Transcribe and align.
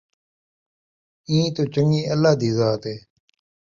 ایں 1.29 1.47
توں 1.55 1.67
چنڳی 1.73 2.01
اللہ 2.13 2.33
دی 2.39 2.49
ذات 2.57 2.81
ہے 2.89 2.95